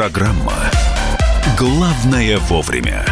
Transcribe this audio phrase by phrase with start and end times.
[0.00, 0.54] Программа
[1.58, 3.04] «Главное вовремя».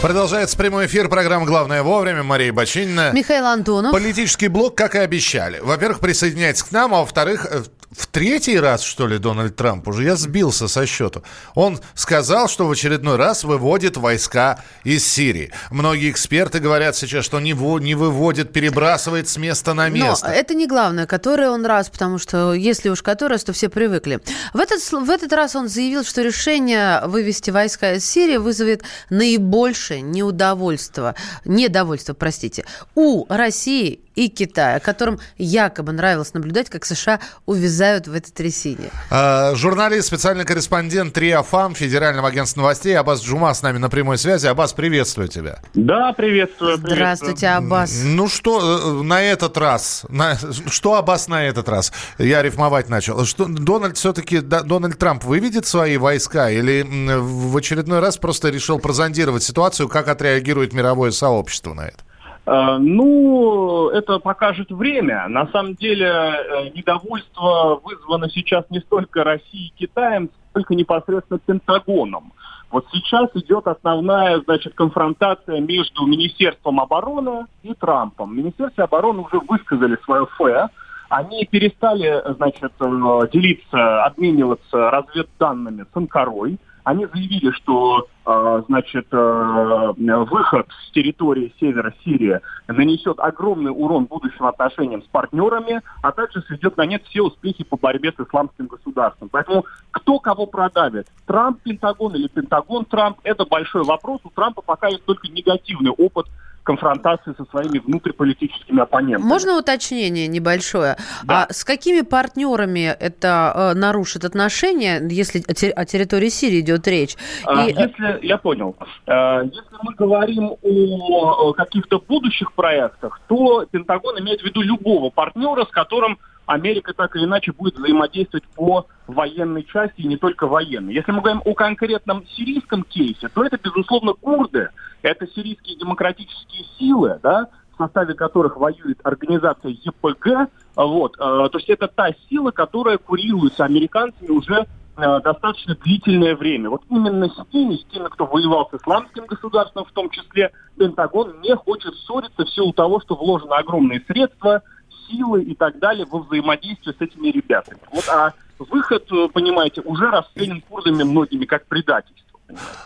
[0.00, 2.22] Продолжается прямой эфир программы «Главное вовремя».
[2.22, 3.12] Мария Бочинина.
[3.12, 3.92] Михаил Антонов.
[3.92, 5.58] Политический блок, как и обещали.
[5.58, 7.64] Во-первых, присоединяйтесь к нам, а во-вторых, э,
[7.96, 11.22] в третий раз, что ли, Дональд Трамп, уже я сбился со счету.
[11.54, 15.52] Он сказал, что в очередной раз выводит войска из Сирии.
[15.70, 20.28] Многие эксперты говорят сейчас, что не, не выводит, перебрасывает с места на место.
[20.28, 23.68] Но это не главное, который он раз, потому что если уж который раз, то все
[23.68, 24.20] привыкли.
[24.52, 30.00] В этот, в этот раз он заявил, что решение вывести войска из Сирии вызовет наибольшее
[30.00, 38.14] неудовольство, недовольство, простите, у России и Китая, которым якобы нравилось наблюдать, как США увязают в
[38.14, 38.90] этой трясине.
[39.10, 44.18] А, журналист, специальный корреспондент ТРИА ФАМ, Федерального агентства новостей, Аббас Джума с нами на прямой
[44.18, 44.46] связи.
[44.46, 45.60] Аббас, приветствую тебя.
[45.74, 46.76] Да, приветствую.
[46.76, 48.02] Здравствуйте, Аббас.
[48.04, 51.92] Ну что, э, на этот раз, на, что Аббас на этот раз?
[52.18, 53.24] Я рифмовать начал.
[53.24, 59.42] Что, Дональд все-таки, Дональд Трамп выведет свои войска или в очередной раз просто решил прозондировать
[59.42, 61.98] ситуацию, как отреагирует мировое сообщество на это?
[62.44, 65.28] Э, ну, это покажет время.
[65.28, 72.32] На самом деле, э, недовольство вызвано сейчас не столько Россией и Китаем, сколько непосредственно Пентагоном.
[72.70, 78.34] Вот сейчас идет основная, значит, конфронтация между Министерством обороны и Трампом.
[78.34, 80.68] Министерство обороны уже высказали свое фэ.
[81.10, 86.58] Они перестали, значит, э, делиться, обмениваться разведданными с Анкарой.
[86.84, 94.46] Они заявили, что э, значит, э, выход с территории севера Сирии нанесет огромный урон будущим
[94.46, 99.28] отношениям с партнерами, а также сведет на нет все успехи по борьбе с исламским государством.
[99.30, 101.06] Поэтому кто кого продавит?
[101.26, 103.18] Трамп, Пентагон или Пентагон, Трамп?
[103.22, 104.20] Это большой вопрос.
[104.24, 106.26] У Трампа пока есть только негативный опыт
[106.62, 109.26] конфронтации со своими внутриполитическими оппонентами.
[109.26, 110.96] Можно уточнение небольшое?
[111.24, 111.46] Да.
[111.48, 117.16] А с какими партнерами это э, нарушит отношения, если о, о территории Сирии идет речь?
[117.44, 117.72] А, И...
[117.72, 124.44] Если я понял, э, если мы говорим о каких-то будущих проектах, то Пентагон имеет в
[124.44, 130.08] виду любого партнера, с которым Америка так или иначе будет взаимодействовать по военной части, и
[130.08, 130.94] не только военной.
[130.94, 134.70] Если мы говорим о конкретном сирийском кейсе, то это, безусловно, курды.
[135.02, 140.50] Это сирийские демократические силы, да, в составе которых воюет организация ЕПГ.
[140.76, 141.16] Вот.
[141.18, 144.66] Э, то есть это та сила, которая курируется американцами уже
[144.96, 146.70] э, достаточно длительное время.
[146.70, 151.40] Вот именно с ними, с теми, кто воевал с исламским государством, в том числе Пентагон,
[151.40, 154.62] не хочет ссориться в силу того, что вложено огромные средства,
[155.08, 157.78] силы и так далее во взаимодействии с этими ребятами.
[157.90, 162.21] Вот, а выход, э, понимаете, уже расценен курдами многими как предательство.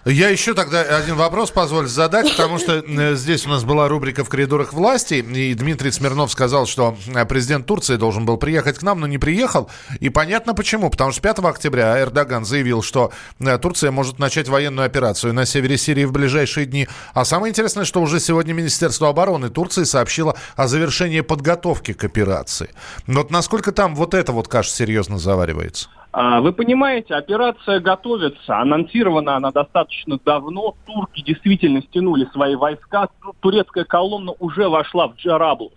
[0.05, 4.25] Я еще тогда один вопрос позволю задать, потому что э, здесь у нас была рубрика
[4.25, 8.83] «В коридорах власти», и Дмитрий Смирнов сказал, что э, президент Турции должен был приехать к
[8.83, 9.69] нам, но не приехал.
[9.99, 10.91] И понятно почему.
[10.91, 15.77] Потому что 5 октября Эрдоган заявил, что э, Турция может начать военную операцию на севере
[15.77, 16.89] Сирии в ближайшие дни.
[17.13, 22.71] А самое интересное, что уже сегодня Министерство обороны Турции сообщило о завершении подготовки к операции.
[23.07, 25.89] Вот насколько там вот это вот, кажется, серьезно заваривается?
[26.19, 30.75] А, вы понимаете, операция готовится, анонсирована она достаточно давно.
[30.87, 33.11] Турки действительно стянули свои войска.
[33.41, 35.75] Турецкая колонна уже вошла в Джараблус,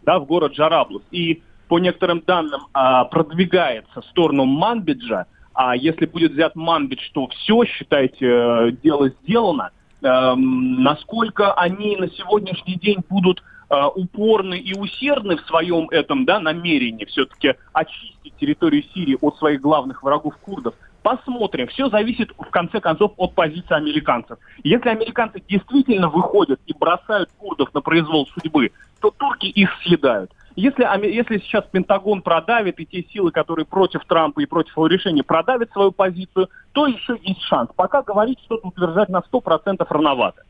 [0.00, 1.02] да, в город Джараблус.
[1.10, 5.26] И по некоторым данным а, продвигается в сторону Манбиджа.
[5.52, 9.72] А если будет взят Манбидж, то все, считайте, э, дело сделано.
[10.00, 17.04] Эм, насколько они на сегодняшний день будут упорны и усердны в своем этом да, намерении
[17.06, 21.66] все-таки очистить территорию Сирии от своих главных врагов курдов, Посмотрим.
[21.66, 24.38] Все зависит, в конце концов, от позиции американцев.
[24.62, 30.30] Если американцы действительно выходят и бросают курдов на произвол судьбы, то турки их съедают.
[30.54, 35.24] Если, если сейчас Пентагон продавит, и те силы, которые против Трампа и против его решения
[35.24, 37.70] продавят свою позицию, то еще есть шанс.
[37.74, 40.42] Пока говорить что-то утверждать на 100% рановато.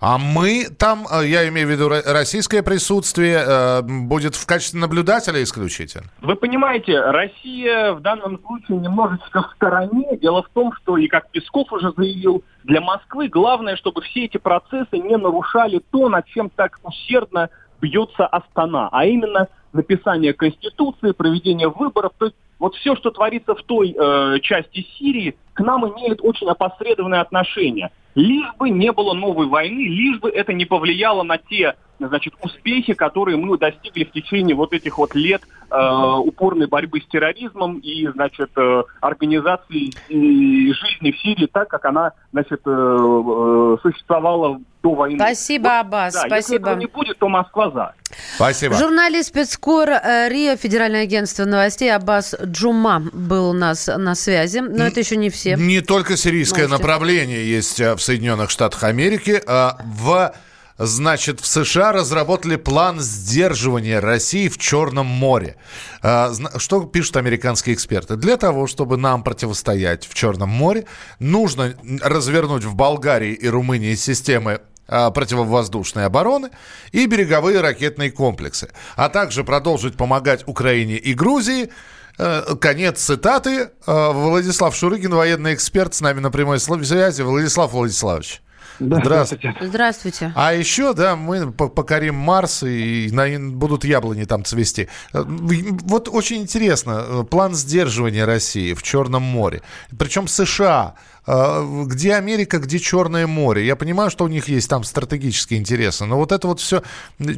[0.00, 5.42] А мы там, э, я имею в виду российское присутствие, э, будет в качестве наблюдателя
[5.42, 6.04] исключительно?
[6.20, 10.18] Вы понимаете, Россия в данном случае немножечко в стороне.
[10.20, 14.36] Дело в том, что, и как Песков уже заявил, для Москвы главное, чтобы все эти
[14.36, 17.48] процессы не нарушали то, над чем так усердно
[17.80, 22.12] бьется Астана, а именно написание Конституции, проведение выборов.
[22.18, 26.48] То есть вот все, что творится в той э, части Сирии, к нам имеет очень
[26.48, 27.90] опосредованное отношение.
[28.14, 32.92] Лишь бы не было новой войны, лишь бы это не повлияло на те значит, успехи,
[32.92, 38.06] которые мы достигли в течение вот этих вот лет э, упорной борьбы с терроризмом и,
[38.08, 44.94] значит, э, организации и жизни в Сирии так, как она, значит, э, э, существовала до
[44.94, 45.18] войны.
[45.18, 46.36] Спасибо, вот, Аббас, да, спасибо.
[46.36, 47.94] Если этого не будет, то Москва за.
[48.36, 48.76] Спасибо.
[48.76, 54.58] Журналист спецкор э, РИА, Федеральное агентство новостей Аббас Джума был у нас на связи.
[54.58, 55.56] Но это еще не все.
[55.56, 56.82] Не только сирийское Новости.
[56.82, 59.42] направление есть э, в Соединенных Штатах Америки.
[59.46, 60.34] а В
[60.76, 65.56] Значит, в США разработали план сдерживания России в Черном море.
[66.02, 68.16] А, Что пишут американские эксперты?
[68.16, 70.86] Для того, чтобы нам противостоять в Черном море,
[71.20, 76.50] нужно развернуть в Болгарии и Румынии системы противовоздушной обороны
[76.92, 81.70] и береговые ракетные комплексы, а также продолжить помогать Украине и Грузии.
[82.18, 83.70] Э, Конец цитаты.
[83.86, 87.22] Э, Владислав Шурыгин, военный эксперт, с нами на прямой связи.
[87.22, 88.43] Владислав Владиславович.
[88.80, 89.54] Да, Здравствуйте.
[89.60, 90.32] Здравствуйте.
[90.34, 94.88] А еще, да, мы по- покорим Марс, и на- будут яблони там цвести.
[95.12, 99.62] Э, Вот очень интересно, э, план сдерживания России в Черном море.
[99.98, 100.94] Причем США.
[101.26, 103.64] Э, Где Америка, где Черное море?
[103.64, 106.82] Я понимаю, что у них есть там стратегические интересы, но вот это вот все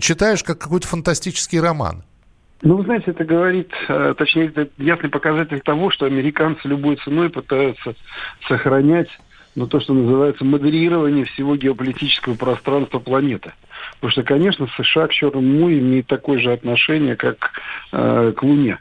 [0.01, 2.03] читаешь как какой-то фантастический роман.
[2.63, 3.71] Ну, вы знаете, это говорит,
[4.17, 7.95] точнее, это ясный показатель того, что американцы любой ценой пытаются
[8.49, 9.09] сохранять,
[9.57, 13.53] ну, то, что называется модерирование всего геополитического пространства планеты.
[13.95, 17.53] Потому что, конечно, США к Черному морю имеет такое же отношение, как
[17.93, 18.79] э, к Луне.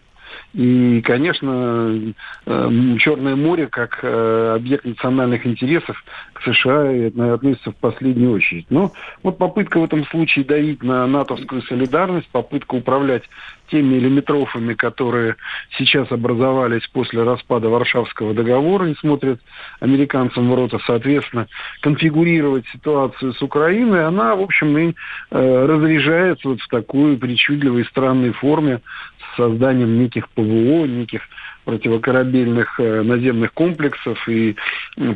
[0.54, 2.14] И, конечно,
[2.46, 6.04] э, Черное море как э, объект национальных интересов
[6.46, 8.68] США это относится в последнюю очередь.
[8.70, 8.92] Но
[9.24, 13.24] вот попытка в этом случае давить на натовскую солидарность, попытка управлять
[13.70, 15.36] теми миллиметрофами, которые
[15.78, 19.40] сейчас образовались после распада Варшавского договора и смотрят
[19.80, 21.48] американцам в рот, а, соответственно,
[21.82, 24.94] конфигурировать ситуацию с Украиной, она, в общем, и
[25.32, 28.82] э, разряжается вот в такой причудливой странной форме
[29.20, 31.22] с созданием неких ПВО, неких
[31.66, 34.56] противокорабельных э, наземных комплексов и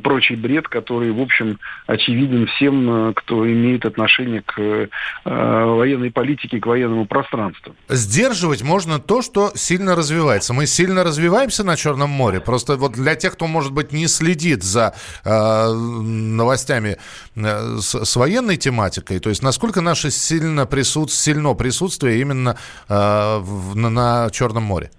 [0.04, 4.88] прочий бред, который, в общем, очевиден всем, э, кто имеет отношение к э,
[5.26, 7.76] военной политике, к военному пространству.
[7.88, 10.54] Сдерживать можно то, что сильно развивается.
[10.54, 12.40] Мы сильно развиваемся на Черном море.
[12.42, 16.98] Просто вот для тех, кто, может быть, не следит за новостями
[17.36, 22.58] с, военной тематикой, то есть насколько наше сильно, присут, сильно присутствие именно
[22.90, 24.90] на Черном море?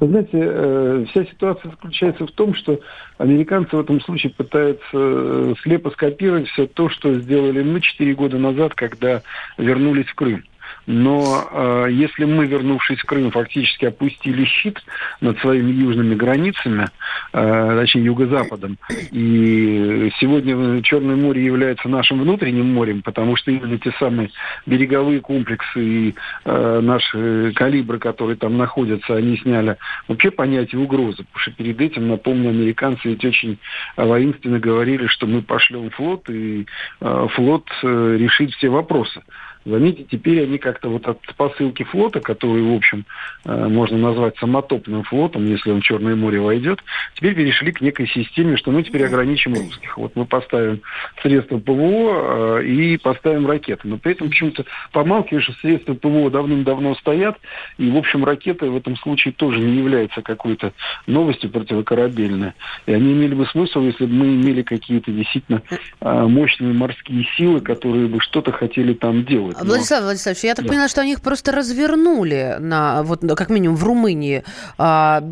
[0.00, 2.80] Вы знаете, э, вся ситуация заключается в том, что
[3.18, 8.38] американцы в этом случае пытаются э, слепо скопировать все то, что сделали мы 4 года
[8.38, 9.22] назад, когда
[9.56, 10.44] вернулись в Крым.
[10.90, 14.82] Но э, если мы, вернувшись в Крым, фактически опустили щит
[15.20, 16.86] над своими южными границами,
[17.34, 18.78] э, точнее юго-западом,
[19.10, 24.30] и сегодня Черное море является нашим внутренним морем, потому что именно те самые
[24.64, 26.14] береговые комплексы и
[26.46, 29.76] э, наши калибры, которые там находятся, они сняли
[30.08, 31.24] вообще понятие угрозы.
[31.24, 33.58] Потому что перед этим, напомню, американцы ведь очень
[33.98, 36.66] воинственно говорили, что мы пошлем флот, и
[37.02, 39.20] э, флот э, решит все вопросы.
[39.68, 43.04] Заметьте, теперь они как-то вот от посылки флота, который, в общем,
[43.44, 46.82] э, можно назвать самотопным флотом, если он в Черное море войдет,
[47.14, 49.98] теперь перешли к некой системе, что мы теперь ограничим русских.
[49.98, 50.80] Вот мы поставим
[51.28, 53.86] средства ПВО э, и поставим ракеты.
[53.86, 57.36] Но при этом почему-то помалкиваешь, что средства ПВО давным-давно стоят,
[57.76, 60.72] и, в общем, ракеты в этом случае тоже не являются какой-то
[61.06, 62.52] новостью противокорабельной.
[62.86, 65.62] И они имели бы смысл, если бы мы имели какие-то действительно
[66.00, 69.56] э, мощные морские силы, которые бы что-то хотели там делать.
[69.60, 70.68] Но- Владислав Владиславович, я так Да.
[70.70, 74.42] поняла, что они их просто развернули на, вот, ну, как минимум в Румынии.
[74.78, 75.22] А,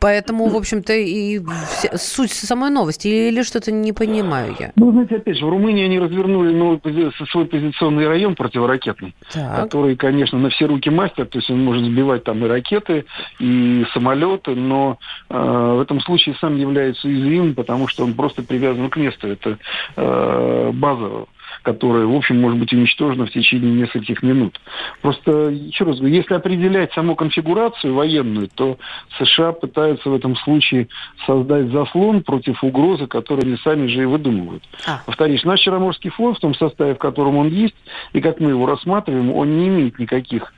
[0.00, 3.08] поэтому, в общем-то, и вся- суть самой новости.
[3.08, 4.72] Или что-то не понимаю я.
[4.76, 9.56] Ну, знаете, опять же, в Румынии они развернули новый пози- свой позиционный район противоракетный, Так.
[9.56, 13.04] который, конечно, на все руки мастер, то есть он может сбивать там и ракеты,
[13.40, 14.98] и самолеты, но
[15.30, 19.28] э, в этом случае сам является уязвимым, потому что он просто привязан к месту.
[19.28, 19.58] Это
[19.96, 21.26] э, база
[21.62, 24.60] которая, в общем, может быть уничтожена в течение нескольких минут.
[25.02, 28.78] Просто, еще раз говорю, если определять саму конфигурацию военную, то
[29.18, 30.88] США пытаются в этом случае
[31.26, 34.62] создать заслон против угрозы, которую они сами же и выдумывают.
[34.86, 35.02] А.
[35.06, 37.74] Повторюсь, наш Черноморский флот в том составе, в котором он есть,
[38.12, 40.52] и как мы его рассматриваем, он не имеет никаких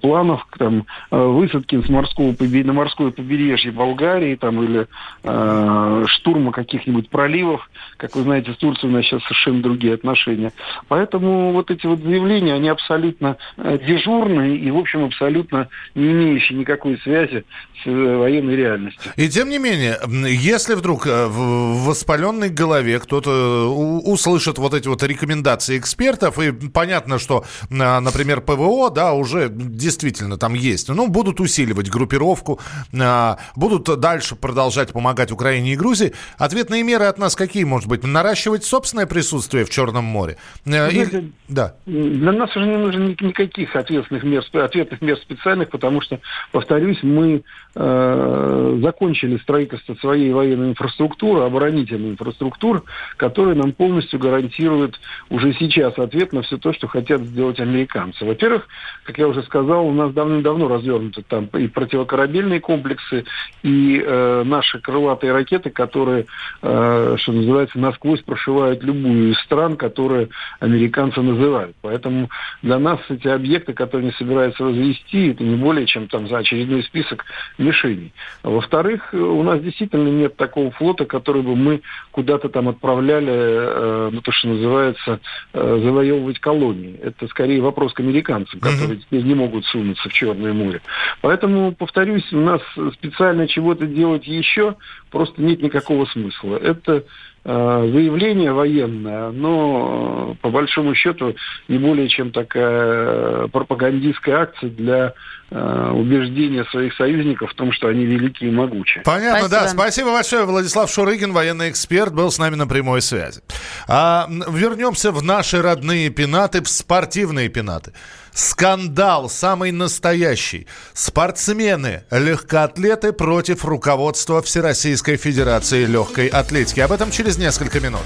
[0.00, 4.86] планов там, э, высадки с морского, на морское побережье Болгарии там, или
[5.24, 7.68] э, штурма каких-нибудь проливов.
[7.96, 10.52] Как вы знаете, с Турцией у нас сейчас совершенно другие отношения.
[10.88, 16.58] Поэтому вот эти вот заявления, они абсолютно э, дежурные и, в общем, абсолютно не имеющие
[16.58, 17.44] никакой связи
[17.82, 19.12] с э, военной реальностью.
[19.16, 23.68] И тем не менее, если вдруг э, в воспаленной голове кто-то
[24.04, 30.36] услышит вот эти вот рекомендации экспертов, и понятно, что, на- например, ПВО, да, уже действительно
[30.38, 32.60] там есть, ну, будут усиливать группировку,
[32.98, 36.12] а, будут дальше продолжать помогать Украине и Грузии.
[36.38, 38.04] Ответные меры от нас какие, может быть?
[38.04, 40.36] Наращивать собственное присутствие в Черном море?
[40.66, 41.32] Э, Или...
[41.48, 41.74] Да.
[41.86, 46.20] Для нас уже не нужно никаких ответственных мер, ответных мер специальных, потому что,
[46.52, 47.42] повторюсь, мы
[47.74, 52.82] э, закончили строительство своей военной инфраструктуры, оборонительной инфраструктуры,
[53.16, 54.98] которая нам полностью гарантирует
[55.30, 58.24] уже сейчас ответ на все то, что хотят сделать американцы.
[58.24, 58.66] Во-первых,
[59.04, 63.24] как я уже сказал, у нас давным-давно развернуты там и противокорабельные комплексы,
[63.62, 66.26] и э, наши крылатые ракеты, которые,
[66.62, 70.28] э, что называется, насквозь прошивают любую из стран, которые
[70.60, 71.76] американцы называют.
[71.82, 72.30] Поэтому
[72.62, 76.82] для нас эти объекты, которые они собираются развести, это не более чем там за очередной
[76.82, 77.24] список
[77.58, 78.12] мишеней.
[78.42, 84.20] Во-вторых, у нас действительно нет такого флота, который бы мы куда-то там отправляли, э, ну,
[84.20, 85.20] то, что называется,
[85.52, 86.98] э, завоевывать колонии.
[87.02, 90.80] Это скорее вопрос к американцам, которые теперь не могут сунуться в Черное море.
[91.20, 92.60] Поэтому, повторюсь, у нас
[92.94, 94.76] специально чего-то делать еще
[95.10, 96.56] просто нет никакого смысла.
[96.56, 97.04] Это
[97.46, 101.36] Э, заявление военное, но э, по большому счету
[101.68, 105.12] не более чем такая пропагандистская акция для
[105.50, 109.04] э, убеждения своих союзников в том, что они великие и могучие.
[109.04, 109.60] Понятно, Спасибо.
[109.60, 109.68] да.
[109.68, 110.44] Спасибо большое.
[110.46, 113.42] Владислав Шурыгин, военный эксперт, был с нами на прямой связи.
[113.88, 117.92] А, вернемся в наши родные пенаты, в спортивные пенаты.
[118.34, 120.66] Скандал самый настоящий.
[120.92, 126.80] Спортсмены, легкоатлеты против руководства Всероссийской Федерации легкой атлетики.
[126.80, 128.02] Об этом через несколько минут.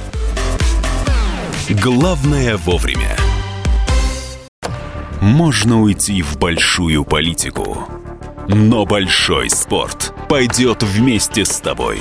[1.70, 3.16] Главное вовремя.
[5.22, 7.88] Можно уйти в большую политику,
[8.48, 12.00] но большой спорт пойдет вместе с тобой.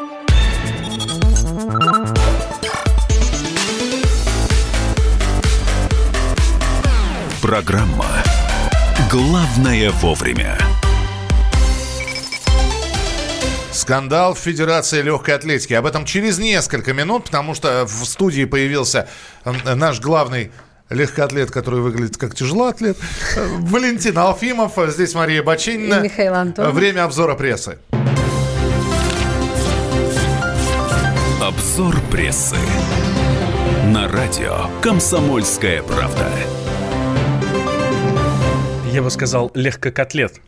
[7.41, 8.05] Программа
[9.09, 10.55] «Главное вовремя».
[13.71, 15.73] Скандал в Федерации легкой атлетики.
[15.73, 19.07] Об этом через несколько минут, потому что в студии появился
[19.43, 20.51] наш главный
[20.91, 22.97] легкоатлет, который выглядит как тяжелоатлет.
[23.35, 25.95] Валентин Алфимов, здесь Мария Бачинина.
[25.95, 26.75] И Михаил Антонов.
[26.75, 27.79] Время обзора прессы.
[31.41, 32.57] Обзор прессы.
[33.87, 36.29] На радио «Комсомольская правда».
[38.91, 40.41] Я бы сказал, легкокотлет.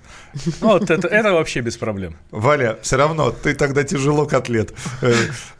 [0.62, 2.16] Ну, вот это, это вообще без проблем.
[2.32, 4.74] Валя, все равно ты тогда тяжело котлет.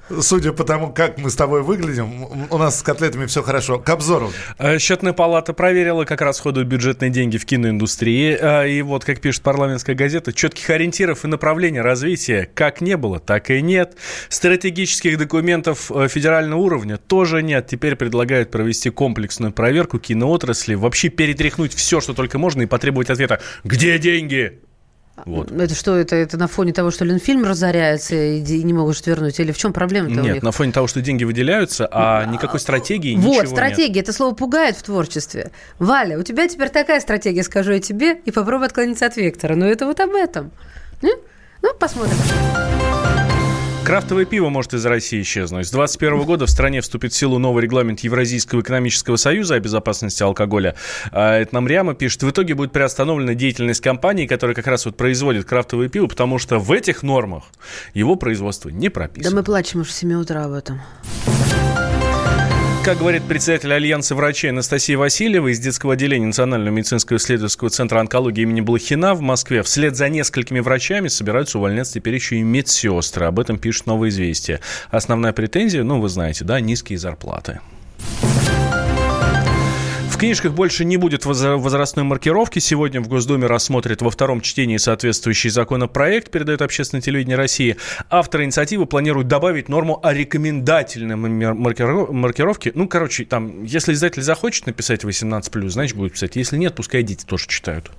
[0.10, 3.80] Э, судя по тому, как мы с тобой выглядим, у нас с котлетами все хорошо.
[3.80, 4.32] К обзору.
[4.58, 8.38] Э, Счетная палата проверила, как расходуют бюджетные деньги в киноиндустрии.
[8.40, 13.20] Э, и вот, как пишет парламентская газета, четких ориентиров и направления развития как не было,
[13.20, 13.96] так и нет.
[14.30, 17.68] Стратегических документов федерального уровня тоже нет.
[17.68, 23.40] Теперь предлагают провести комплексную проверку киноотрасли, вообще перетряхнуть все, что только можно, и потребовать ответа
[23.64, 24.60] «Где деньги?».
[25.26, 25.52] Вот.
[25.52, 29.40] Это что, это, это на фоне того, что Ленфильм разоряется и не могут вернуть?
[29.40, 33.44] Или в чем проблема-то Нет, на фоне того, что деньги выделяются, а никакой стратегии вот,
[33.44, 33.96] ничего стратегия.
[33.96, 34.04] Нет.
[34.04, 35.52] Это слово пугает в творчестве.
[35.78, 39.56] Валя, у тебя теперь такая стратегия, скажу я тебе, и попробуй отклониться от вектора.
[39.56, 40.52] Но это вот об этом.
[41.02, 42.18] Ну, посмотрим.
[43.86, 45.68] Крафтовое пиво может из России исчезнуть.
[45.68, 50.24] С 2021 года в стране вступит в силу новый регламент Евразийского экономического союза о безопасности
[50.24, 50.76] алкоголя.
[51.12, 52.24] А это нам Ряма пишет.
[52.24, 56.60] В итоге будет приостановлена деятельность компании, которая как раз вот производит крафтовое пиво, потому что
[56.60, 57.44] в этих нормах
[57.94, 59.32] его производство не прописано.
[59.32, 60.80] Да мы плачем уже с 7 утра об этом.
[62.84, 68.42] Как говорит председатель Альянса врачей Анастасия Васильева из детского отделения Национального медицинского исследовательского центра онкологии
[68.42, 73.26] имени Блохина в Москве, вслед за несколькими врачами собираются увольняться теперь еще и медсестры.
[73.26, 74.60] Об этом пишет «Новое известие».
[74.92, 77.62] Основная претензия, ну, вы знаете, да, низкие зарплаты
[80.24, 82.60] книжках больше не будет возрастной маркировки.
[82.60, 87.76] Сегодня в Госдуме рассмотрят во втором чтении соответствующий законопроект, передает общественное телевидение России.
[88.10, 92.72] Авторы инициативы планируют добавить норму о рекомендательной маркировке.
[92.74, 96.38] Ну, короче, там, если издатель захочет написать 18+, значит, будет писать.
[96.38, 97.92] Если нет, пускай дети тоже читают.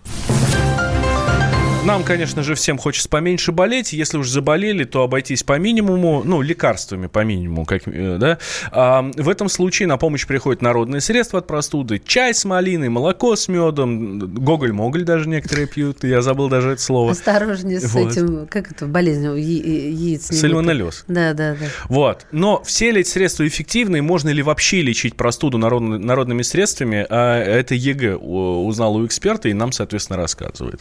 [1.85, 3.93] Нам, конечно же, всем хочется поменьше болеть.
[3.93, 8.39] Если уж заболели, то обойтись по минимуму, ну, лекарствами по минимуму, как, э, да.
[8.73, 12.01] А в этом случае на помощь приходят народные средства от простуды.
[12.05, 16.05] Чай с малиной, молоко с медом, гоголь-моголь даже некоторые пьют.
[16.05, 17.13] Я забыл даже это слово.
[17.13, 18.13] Осторожнее с вот.
[18.13, 20.29] этим, как это, болезнью яиц.
[20.29, 21.05] Сальмонеллез.
[21.07, 21.67] Да, да, да.
[21.91, 22.27] Вот.
[22.33, 24.01] Но все ли эти средства эффективны?
[24.01, 27.07] Можно ли вообще лечить простуду народно, народными средствами?
[27.11, 30.81] А это ЕГЭ узнал у эксперта и нам, соответственно, рассказывает.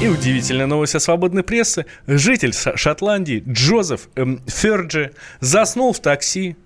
[0.00, 1.84] И удивительная новость о свободной прессе.
[2.06, 6.56] Житель Шотландии Джозеф эм, Ферджи заснул в такси,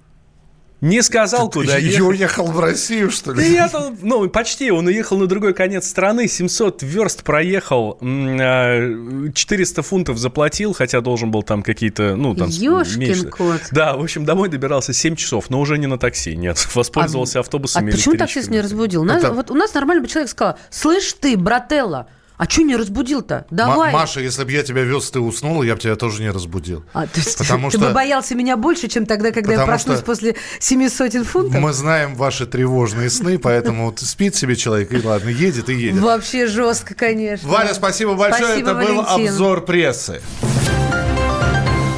[0.81, 1.99] не сказал, Ты куда ехать.
[1.99, 3.39] И уехал в Россию, что ли?
[3.39, 4.71] Да я там, ну, почти.
[4.71, 11.31] Он уехал на другой конец страны, 700 верст проехал, 400 а, фунтов заплатил, хотя должен
[11.31, 12.51] был там какие-то, ну, там...
[12.51, 13.63] Ёшкин кот.
[13.73, 16.69] Да, в общем, домой добирался 7 часов, но уже не на такси, нет.
[16.75, 19.05] Воспользовался а, автобусами А почему таксист не разбудил?
[19.07, 19.33] Это...
[19.33, 23.47] Вот у нас нормальный человек сказал, слышь ты, брателла, а что не разбудил-то?
[23.51, 23.91] Давай.
[23.91, 26.85] М- Маша, если бы я тебя вез, ты уснула, я бы тебя тоже не разбудил.
[26.93, 27.87] А, то есть потому ты что...
[27.87, 30.07] бы боялся меня больше, чем тогда, когда потому я проснусь что...
[30.07, 31.61] после семи сотен фунтов?
[31.61, 36.01] Мы знаем ваши тревожные сны, поэтому вот спит себе человек, и ладно, едет и едет.
[36.01, 37.49] Вообще жестко, конечно.
[37.49, 38.45] Валя, спасибо большое.
[38.47, 38.97] Спасибо, Это Валентин.
[38.97, 40.21] был обзор прессы.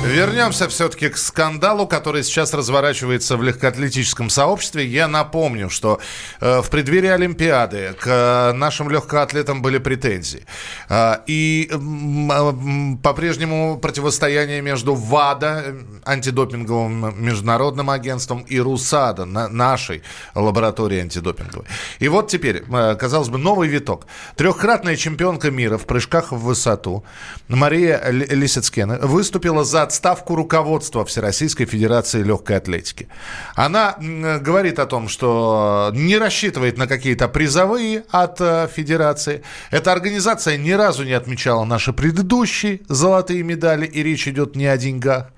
[0.07, 4.87] Вернемся все-таки к скандалу, который сейчас разворачивается в легкоатлетическом сообществе.
[4.87, 6.01] Я напомню, что
[6.41, 10.47] э, в преддверии Олимпиады к э, нашим легкоатлетам были претензии.
[10.89, 20.03] Э, и э, по-прежнему противостояние между ВАДА, антидопинговым международным агентством, и РУСАДА, на, нашей
[20.35, 21.67] лаборатории антидопинговой.
[21.99, 24.07] И вот теперь, э, казалось бы, новый виток.
[24.37, 27.05] Трехкратная чемпионка мира в прыжках в высоту
[27.49, 33.09] Мария Лисицкена выступила за отставку руководства Всероссийской Федерации Легкой Атлетики.
[33.55, 39.43] Она говорит о том, что не рассчитывает на какие-то призовые от э, Федерации.
[39.71, 44.77] Эта организация ни разу не отмечала наши предыдущие золотые медали, и речь идет не о
[44.77, 45.29] деньгах.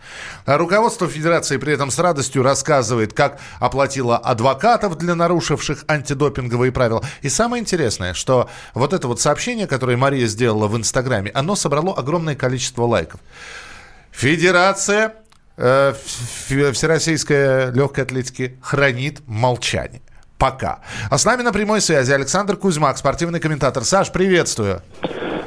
[0.45, 7.05] А руководство Федерации при этом с радостью рассказывает, как оплатила адвокатов для нарушивших антидопинговые правила.
[7.23, 11.95] И самое интересное, что вот это вот сообщение, которое Мария сделала в Инстаграме, оно собрало
[11.95, 13.21] огромное количество лайков.
[14.13, 15.15] Федерация
[15.57, 15.95] э,
[16.73, 20.03] Всероссийская легкой атлетики хранит молчание.
[20.39, 20.81] Пока.
[21.11, 23.85] А с нами на прямой связи Александр Кузьмак, спортивный комментатор.
[23.85, 24.83] Саш, приветствую.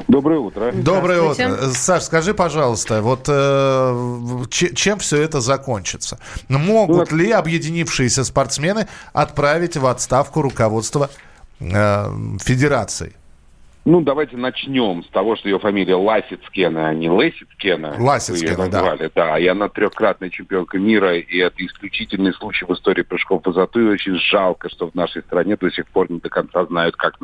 [0.07, 0.71] Доброе утро.
[0.73, 1.69] Доброе утро.
[1.73, 6.19] Саш, скажи, пожалуйста, вот э, чем все это закончится?
[6.49, 11.09] Могут ну, ли объединившиеся спортсмены отправить в отставку руководство
[11.61, 12.05] э,
[12.43, 13.15] федерации?
[13.83, 17.95] Ну, давайте начнем с того, что ее фамилия Ласицкена, а не Лесицкена.
[17.97, 18.95] Ласицкена, да.
[19.15, 23.79] Да, и она трехкратная чемпионка мира, и это исключительный случай в истории прыжков в высоту,
[23.79, 27.15] и очень жалко, что в нашей стране до сих пор не до конца знают, как,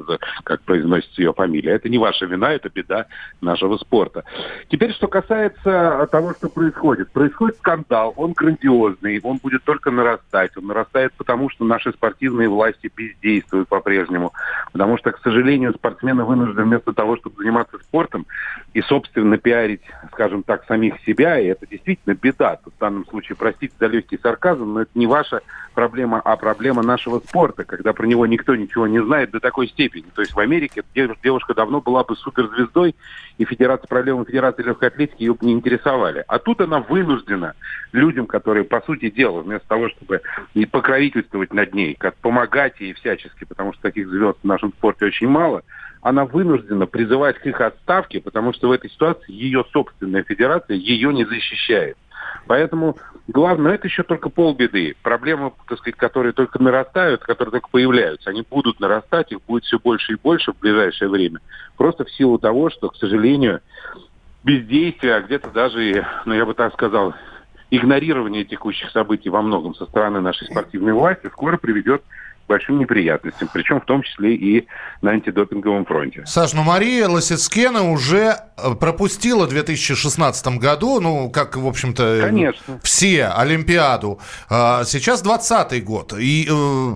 [0.44, 1.74] как произносится ее фамилия.
[1.74, 3.06] Это не ваша вина, это беда
[3.40, 4.24] нашего спорта.
[4.70, 7.12] Теперь, что касается того, что происходит.
[7.12, 10.58] Происходит скандал, он грандиозный, он будет только нарастать.
[10.58, 14.34] Он нарастает потому, что наши спортивные власти бездействуют по-прежнему.
[14.72, 18.26] Потому что, к сожалению, спортсмены вынуждены нужно вместо того, чтобы заниматься спортом
[18.74, 22.60] и, собственно, пиарить, скажем так, самих себя, и это действительно беда.
[22.64, 25.42] Тут в данном случае, простите за легкий сарказм, но это не ваша
[25.74, 30.06] проблема, а проблема нашего спорта, когда про него никто ничего не знает до такой степени.
[30.16, 30.84] То есть в Америке
[31.24, 32.96] девушка давно была бы суперзвездой,
[33.38, 36.24] и Федерация проблемы Федерации легкой атлетики ее бы не интересовали.
[36.28, 37.54] А тут она вынуждена
[37.92, 40.22] людям, которые, по сути дела, вместо того, чтобы
[40.54, 45.06] и покровительствовать над ней, как помогать ей всячески, потому что таких звезд в нашем спорте
[45.06, 45.62] очень мало,
[46.08, 51.14] она вынуждена призывать к их отставке, потому что в этой ситуации ее собственная федерация ее
[51.14, 51.98] не защищает.
[52.48, 52.96] Поэтому
[53.28, 54.96] главное, это еще только полбеды.
[55.04, 59.80] Проблемы, так сказать, которые только нарастают, которые только появляются, они будут нарастать, их будет все
[59.80, 61.42] больше и больше в ближайшее время.
[61.76, 63.60] Просто в силу того, что, к сожалению,
[64.46, 67.16] бездействие, а где-то даже, ну я бы так сказал,
[67.70, 72.02] игнорирование текущих событий во многом со стороны нашей спортивной власти скоро приведет
[72.48, 74.68] большим неприятностям, причем в том числе и
[75.02, 76.26] на антидопинговом фронте.
[76.26, 82.80] Саш, ну Мария Лосицкена уже э, пропустила в 2016 году, ну, как, в общем-то, Конечно.
[82.84, 84.20] все, Олимпиаду.
[84.50, 86.14] А, сейчас 20 год.
[86.18, 86.96] И э,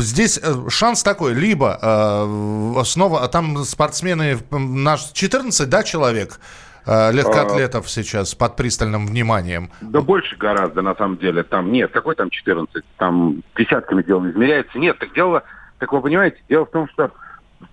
[0.00, 6.40] здесь э, шанс такой, либо э, снова, а там спортсмены, наш 14, да, человек,
[6.86, 9.70] Э, легкоатлетов а, сейчас под пристальным вниманием?
[9.80, 11.42] Да больше гораздо, на самом деле.
[11.42, 12.84] Там нет, какой там 14?
[12.98, 14.78] Там десятками дело измеряется.
[14.78, 15.44] Нет, так дело,
[15.78, 17.10] как вы понимаете, дело в том, что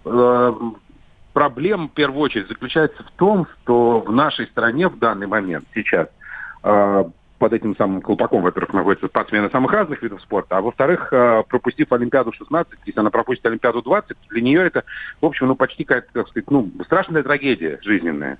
[0.06, 0.54] э,
[1.34, 6.08] проблема в первую очередь заключается в том, что в нашей стране в данный момент сейчас
[6.63, 7.04] э,
[7.39, 11.91] под этим самым колпаком, во-первых, находятся спортсмены самых разных видов спорта, а во-вторых, э, пропустив
[11.91, 14.84] Олимпиаду 16, если она пропустит Олимпиаду 20, для нее это,
[15.22, 18.38] в общем, ну, почти, как, как сказать, ну, страшная трагедия жизненная.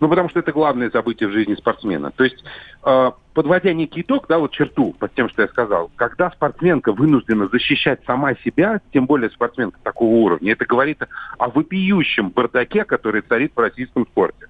[0.00, 2.12] Ну, потому что это главное событие в жизни спортсмена.
[2.12, 2.44] То есть,
[2.84, 7.48] э, подводя некий итог, да, вот черту под тем, что я сказал, когда спортсменка вынуждена
[7.48, 11.02] защищать сама себя, тем более спортсменка такого уровня, это говорит
[11.38, 14.46] о вопиющем бардаке, который царит в российском спорте.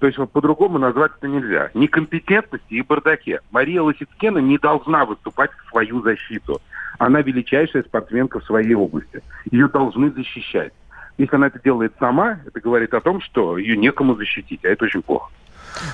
[0.00, 1.70] То есть вот по-другому назвать это нельзя.
[1.74, 3.40] Некомпетентности и бардаке.
[3.50, 6.60] Мария Лосицкена не должна выступать в свою защиту.
[6.98, 9.22] Она величайшая спортсменка в своей области.
[9.50, 10.72] Ее должны защищать.
[11.18, 14.84] Если она это делает сама, это говорит о том, что ее некому защитить, а это
[14.84, 15.30] очень плохо.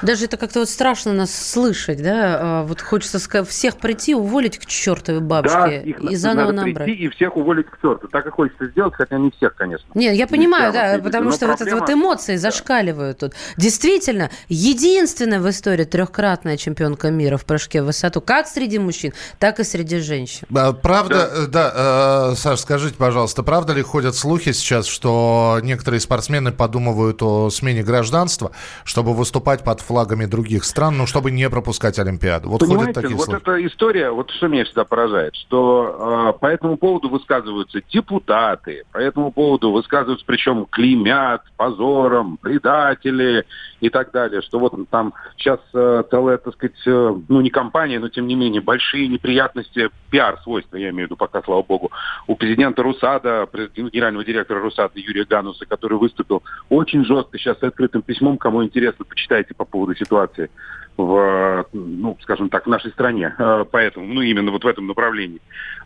[0.02, 2.38] Даже это как-то вот страшно нас слышать, да?
[2.40, 6.84] А, вот хочется всех прийти, уволить к чертовой бабушке да, их и заново надо набрать.
[6.86, 8.08] прийти и всех уволить к черту.
[8.08, 9.86] Так и хочется сделать, хотя не всех, конечно.
[9.94, 11.58] Нет, я понимаю, да, потому что проблема...
[11.58, 13.28] вот это вот эмоции зашкаливают да.
[13.28, 13.36] тут.
[13.56, 19.60] Действительно, единственная в истории трехкратная чемпионка мира в прыжке в высоту, как среди мужчин, так
[19.60, 20.46] и среди женщин.
[20.82, 26.52] Правда, да, да э, Саш, скажите, пожалуйста, правда ли ходят слухи сейчас, что некоторые спортсмены
[26.52, 28.52] подумывают о смене гражданства,
[28.84, 32.48] чтобы выступать под флагами других стран, ну, чтобы не пропускать Олимпиаду.
[32.48, 33.42] Вот Понимаете, такие вот слухи.
[33.42, 38.98] эта история, вот что меня всегда поражает, что э, по этому поводу высказываются депутаты, по
[38.98, 43.44] этому поводу высказываются, причем клеймят позором, предатели
[43.80, 47.98] и так далее, что вот там сейчас э, целая, так сказать, э, ну, не компания,
[47.98, 51.90] но тем не менее, большие неприятности, пиар-свойства, я имею в виду пока, слава богу,
[52.28, 58.02] у президента Русада, генерального директора Русада Юрия Гануса, который выступил очень жестко сейчас с открытым
[58.02, 60.50] письмом, кому интересно, почитайте по поводу ситуации
[60.96, 63.34] в, ну, скажем так, в нашей стране.
[63.46, 65.40] Э, поэтому, ну, именно вот в этом направлении.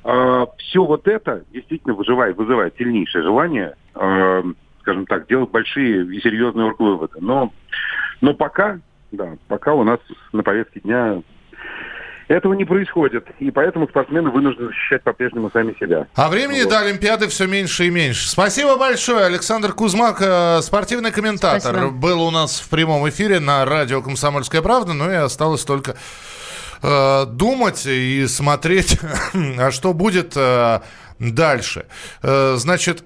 [0.04, 4.42] Э, Все вот это действительно вызывает, вызывает сильнейшее желание, э,
[4.80, 7.18] скажем так, делать большие и серьезные выводы.
[7.20, 7.52] Но,
[8.20, 8.78] но пока,
[9.12, 9.98] да, пока у нас
[10.32, 11.22] на повестке дня
[12.34, 16.06] этого не происходит, и поэтому спортсмены вынуждены защищать по-прежнему сами себя.
[16.14, 16.70] А времени вот.
[16.70, 18.28] до Олимпиады все меньше и меньше.
[18.28, 19.24] Спасибо большое.
[19.26, 21.90] Александр Кузмак, э, спортивный комментатор, Спасибо.
[21.90, 25.96] был у нас в прямом эфире на радио «Комсомольская правда», ну и осталось только
[26.82, 29.00] э, думать и смотреть,
[29.58, 30.80] а что будет э,
[31.18, 31.86] дальше.
[32.22, 33.02] Э, значит,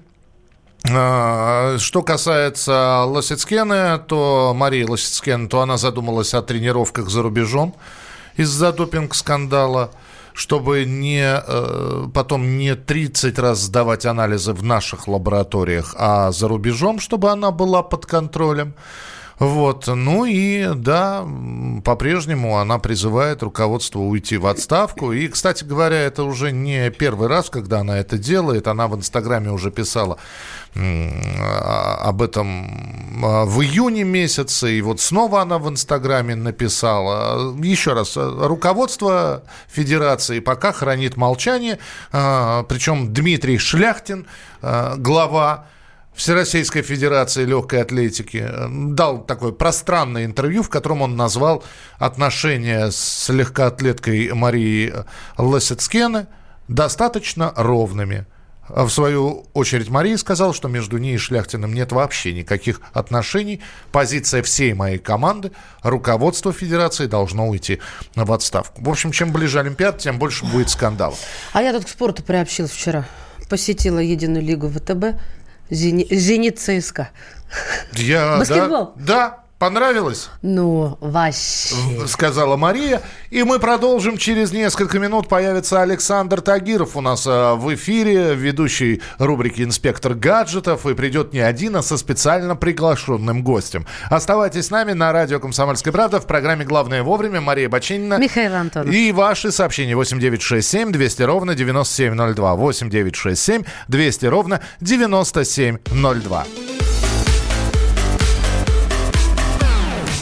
[0.87, 7.75] э, что касается Лосицкены, то Марии Лосицкены, то она задумалась о тренировках за рубежом
[8.37, 9.91] из-за допинг-скандала,
[10.33, 16.99] чтобы не, э, потом не 30 раз сдавать анализы в наших лабораториях, а за рубежом,
[16.99, 18.73] чтобы она была под контролем.
[19.39, 19.87] Вот.
[19.87, 21.25] Ну и да,
[21.83, 25.11] по-прежнему она призывает руководство уйти в отставку.
[25.11, 28.67] И, кстати говоря, это уже не первый раз, когда она это делает.
[28.67, 30.17] Она в Инстаграме уже писала
[30.75, 37.55] об этом а, в июне месяце, и вот снова она в Инстаграме написала.
[37.63, 41.79] Еще раз, руководство Федерации пока хранит молчание,
[42.11, 44.27] а, причем Дмитрий Шляхтин,
[44.61, 45.67] а, глава
[46.15, 51.63] Всероссийской Федерации легкой атлетики дал такое пространное интервью, в котором он назвал
[51.97, 54.93] отношения с легкоатлеткой Марией
[55.37, 56.27] Лосецкены
[56.67, 58.25] достаточно ровными.
[58.67, 63.61] В свою очередь Мария сказала, что между ней и Шляхтиным нет вообще никаких отношений.
[63.91, 65.51] Позиция всей моей команды,
[65.83, 67.79] руководство Федерации должно уйти
[68.15, 68.81] в отставку.
[68.83, 71.19] В общем, чем ближе Олимпиад, тем больше будет скандалов.
[71.53, 73.05] А я тут к спорту приобщил вчера.
[73.49, 75.19] Посетила единую лигу ВТБ.
[75.69, 77.09] Зенит ЦСКА.
[77.93, 78.93] Я, Баскетбол?
[78.95, 80.29] Да, да, Понравилось?
[80.41, 81.75] Ну, вообще.
[82.07, 83.01] Сказала Мария.
[83.29, 84.17] И мы продолжим.
[84.17, 90.85] Через несколько минут появится Александр Тагиров у нас э, в эфире, ведущий рубрики «Инспектор гаджетов».
[90.85, 93.85] И придет не один, а со специально приглашенным гостем.
[94.09, 97.39] Оставайтесь с нами на радио «Комсомольская правда» в программе «Главное вовремя».
[97.39, 98.17] Мария Бачинина.
[98.17, 98.93] Михаил Антонов.
[98.93, 102.55] И ваши сообщения 8967 200 ровно 9702.
[102.55, 106.45] 8967 200 ровно 9702.